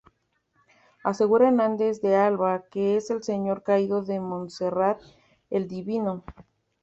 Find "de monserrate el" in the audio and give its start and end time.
4.01-5.67